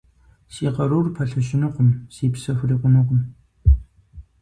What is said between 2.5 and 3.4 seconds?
хурикъунукъым.